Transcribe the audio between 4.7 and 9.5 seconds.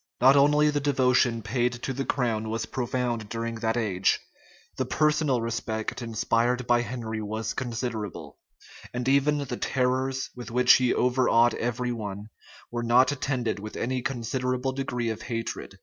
the personal respect inspired by Henry was considerable; and even